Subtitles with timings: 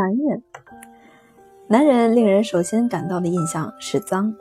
[0.00, 0.42] 男人，
[1.68, 4.34] 男人令人首先感到的印象是脏。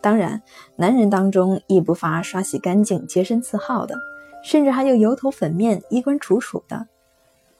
[0.00, 0.42] 当然，
[0.74, 3.94] 男人当中亦不乏刷洗干净、洁身自好的，
[4.42, 6.88] 甚至还有油头粉面、衣冠楚楚的。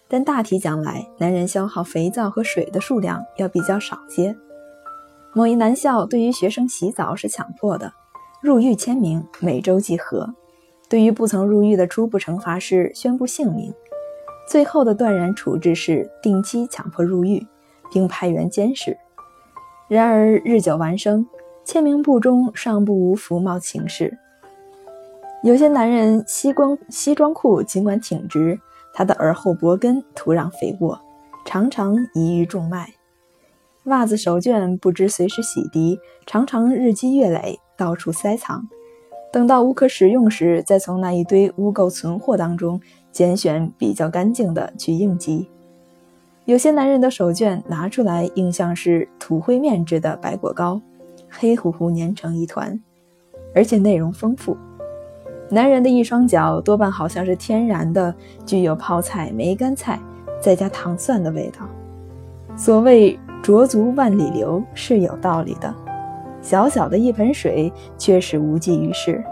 [0.09, 4.37] 但大体讲来，男人消耗肥皂和水的数量要比较少些。
[5.33, 7.93] 某一男校对于学生洗澡是强迫的，
[8.43, 10.35] 入狱签名，每周即合。
[10.89, 13.73] 对于不曾入狱的，初步惩罚是宣布姓名。
[14.47, 17.47] 最后的断然处置是定期强迫入狱，
[17.93, 18.97] 并派员监视。
[19.89, 21.27] 然而日久完生，
[21.65, 24.17] 签名簿中尚不无服贸情事。
[25.43, 28.59] 有些男人西装西装裤尽管挺直，
[28.95, 30.99] 他的耳后脖根土壤肥沃，
[31.45, 32.95] 常常遗于重脉。
[33.85, 38.67] 袜子手绢不知随时洗涤，常常日积月累，到处塞藏。
[39.35, 42.81] 等到无可使用时，再从那一堆污垢存货当中。
[43.11, 45.49] 拣选比较干净的去应急。
[46.45, 50.81] 有些男人的手绢拿出来，应像是土灰面制的白果糕，
[51.29, 52.81] 黑乎乎粘成一团，
[53.55, 54.57] 而且内容丰富。
[55.49, 60.01] 男人的一双脚多半好像是天然的，具有泡菜、梅干菜
[60.41, 61.69] 再加糖蒜的味道。
[62.57, 65.73] 所谓“濯足万里流”是有道理的，
[66.45, 69.25] 小小的一盆水确实无济于事。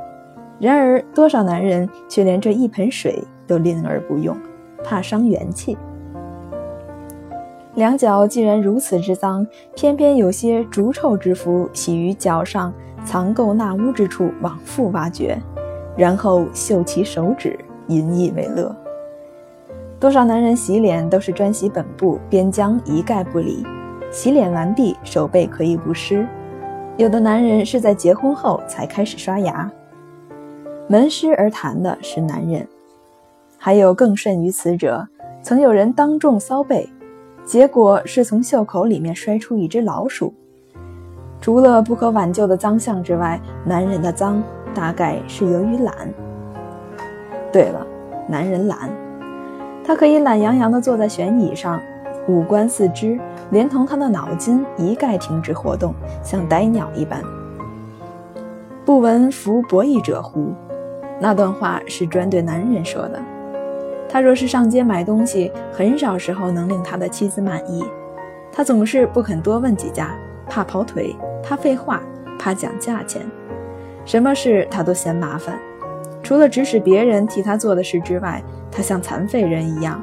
[0.58, 3.22] 然而，多少男人却连这一盆水。
[3.44, 4.34] 都吝而不用，
[4.82, 5.76] 怕伤元气。
[7.74, 12.72] 两脚既然如此之脏，偏偏有些逐臭之夫喜于脚上
[13.04, 15.36] 藏垢纳污之处往复挖掘，
[15.96, 18.74] 然后嗅其手指，引以为乐。
[19.98, 23.66] 多少男人洗脸都是专洗本部，边疆一概不理。
[24.10, 26.26] 洗脸完毕，手背可以不湿。
[27.02, 29.68] 有的男人是在结婚后才开始刷牙。
[30.86, 32.64] 门湿而谈的是男人。
[33.58, 35.04] 还有更甚于此者，
[35.42, 36.88] 曾有人当众搔背，
[37.44, 40.32] 结果是从袖口里面摔出一只老鼠。
[41.40, 44.40] 除了不可挽救的脏相之外，男人的脏
[44.72, 45.92] 大概是由于懒。
[47.52, 47.84] 对了，
[48.28, 48.88] 男人懒，
[49.82, 51.82] 他可以懒洋洋地坐在旋椅上，
[52.28, 53.18] 五官四肢
[53.50, 57.20] 连同他的脑筋一概停止活动，像呆鸟一般。
[58.84, 60.52] 不闻夫博弈者乎？
[61.20, 63.20] 那段话是专对男人说的。
[64.08, 67.84] 他若是上街买东西，很少时候能令他的妻子满意。
[68.52, 70.14] 他总是不肯多问几家，
[70.48, 72.02] 怕跑腿，怕废话，
[72.38, 73.22] 怕讲价钱。
[74.04, 75.58] 什么事他都嫌麻烦。
[76.22, 80.02] 除了指使别人替他做的事之外，他像残废人一样，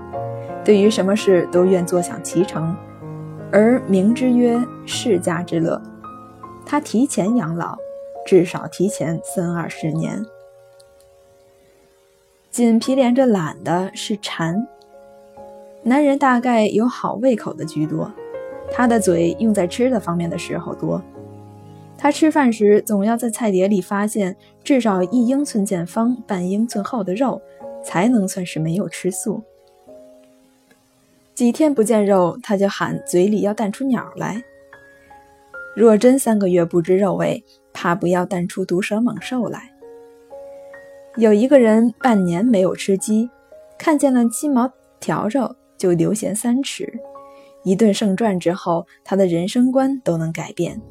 [0.69, 2.77] 对于什么事都愿坐享其成，
[3.51, 5.81] 而名之曰世家之乐。
[6.63, 7.75] 他提前养老，
[8.23, 10.23] 至少提前三二十年。
[12.51, 14.67] 紧皮连着懒的是馋。
[15.81, 18.11] 男人大概有好胃口的居多，
[18.71, 21.01] 他的嘴用在吃的方面的时候多。
[21.97, 27.41] 他吃饭时总要在菜碟里发现至少一英寸见方、半英寸厚的肉，
[27.83, 29.41] 才能算是没有吃素。
[31.39, 34.43] 几天不见肉，他就喊嘴里要淡出鸟来。
[35.73, 37.41] 若真三个月不知肉味，
[37.71, 39.71] 怕不要淡出毒蛇猛兽来。
[41.15, 43.29] 有一个人半年没有吃鸡，
[43.77, 46.91] 看见了鸡毛条肉就流涎三尺。
[47.63, 50.81] 一顿胜传之后，他的人生观都能改变，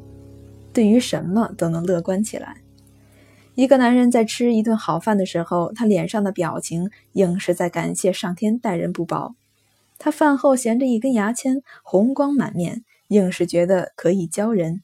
[0.73, 2.57] 对于什么都能乐观起来。
[3.55, 9.35] 一个男人在吃一顿好饭的时候，他脸上的表情硬是在感谢上天待人不薄。
[9.99, 14.83] 他饭后衔着一根牙签，红光满面，硬是觉得可以教人。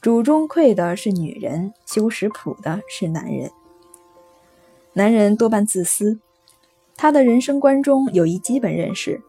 [0.00, 3.50] 主中馈的是女人，修食谱的是男人。
[4.94, 6.20] 男人多半自私，
[6.96, 9.20] 他的人生观中有一基本认识，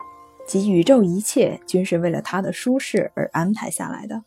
[0.47, 4.23] 即宇宙一切均是为了他的舒适而安排下来的。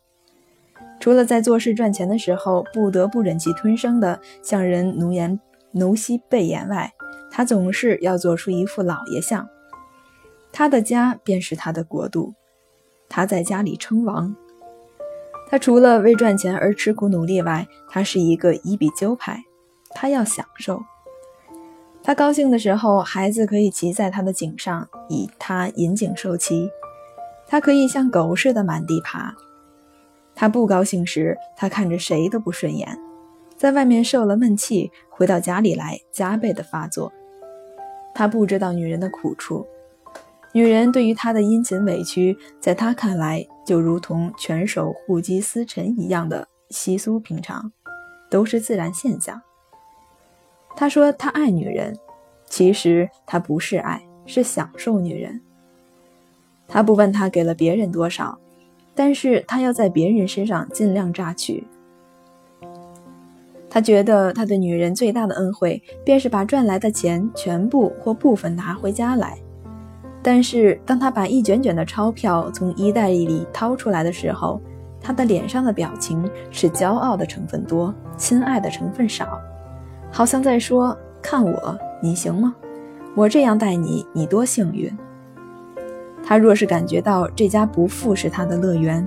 [0.99, 5.37] 除了在做事赚钱的时候不得不忍气吞声的向人奴颜
[5.71, 6.93] 奴膝背言外，
[7.31, 9.45] 他总是要做出一副老爷相。
[10.53, 12.35] 他的家便是他的国度，
[13.09, 14.33] 他在家里称王。
[15.49, 19.43] 他除了为赚钱而吃苦努力外，他是一个一比鸠派，
[19.89, 20.81] 他要享受。
[22.03, 26.69] 他高兴的时候，孩子可以骑在他的颈上，以他引颈受骑；
[27.47, 29.33] 他可以像狗似的满地爬。
[30.35, 32.99] 他不高兴时，他看着谁都不顺眼，
[33.57, 37.11] 在外面受了闷气，回到家里来加倍的发作。
[38.13, 39.65] 他不知道女人的苦处，
[40.55, 47.71] 女人对于他的殷勤委屈，在他看来就如同犬手互击司晨一样的稀疏平常，
[48.29, 49.41] 都是自然现象。
[50.75, 51.97] 他说他爱女人，
[52.45, 55.41] 其实他不是爱，是享受女人。
[56.67, 58.37] 他不问他给了别人多少，
[58.93, 61.65] 但是他要在别人身上尽量榨取。
[63.71, 69.39] 他觉得他对女人最大的恩惠，便是把赚来的钱全部或部分拿回家来。
[70.23, 74.61] 但是当他把一卷卷的钞票从衣袋里掏出来的时候，
[75.01, 79.37] 他的脸上的表情是骄傲的成分多，亲爱的成分少，
[80.09, 82.55] 好像在说：“看我，你行吗？
[83.15, 84.89] 我这样待你，你多幸运。”
[86.25, 89.05] 他若是感觉到这家不复是他的乐园，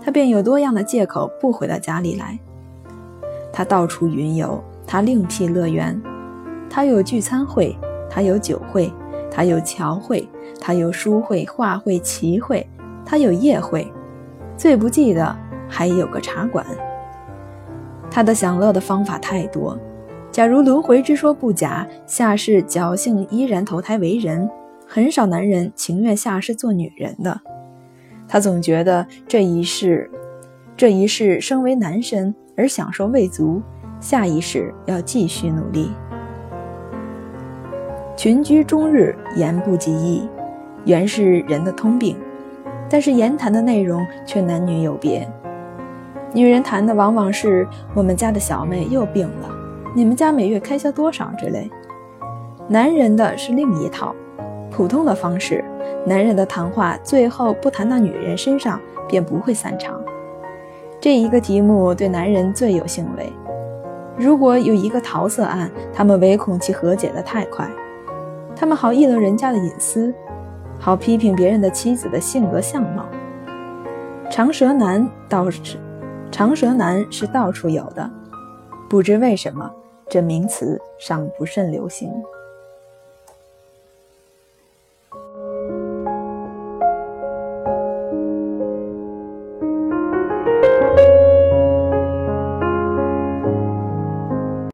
[0.00, 2.38] 他便有多样的借口不回到家里来。
[3.52, 6.00] 他到处云游，他另辟乐园。
[6.70, 7.76] 他有聚餐会，
[8.08, 8.92] 他有酒会，
[9.28, 10.26] 他有桥会，
[10.64, 12.64] 他有书会、画会、棋会，
[13.04, 13.92] 他有夜会。
[14.56, 15.36] 最不济的
[15.68, 16.64] 还有个茶馆。
[18.08, 19.76] 他的享乐的方法太多。
[20.30, 24.48] 假如轮回之说不假，下世侥幸依然投胎为人。
[24.86, 27.40] 很少男人情愿下世做女人的，
[28.28, 30.08] 他总觉得这一世，
[30.76, 33.60] 这一世身为男身而享受未足，
[34.00, 35.90] 下一世要继续努力。
[38.14, 40.28] 群居终日，言不及义，
[40.84, 42.16] 原是人的通病，
[42.88, 45.28] 但是言谈的内容却男女有别。
[46.32, 49.48] 女人谈的往往是我们家的小妹又病了，
[49.94, 51.70] 你们家每月开销多少之类，
[52.68, 54.14] 男人的是另一套。
[54.70, 55.62] 普通的方式，
[56.06, 60.00] 男人的谈话最后不谈到女人身上，便不会散场。
[60.98, 63.30] 这一个题目对男人最有兴味。
[64.16, 67.68] 如果有一个桃色案，他们唯恐其和解的太快，
[68.56, 70.14] 他们好议论人家的隐私，
[70.84, 73.06] 好批评别人的妻子的性格相貌。
[74.28, 75.78] 长舌男倒是，
[76.32, 78.10] 长舌男是到处有的，
[78.90, 79.70] 不知为什么
[80.08, 82.10] 这名词尚不甚流行。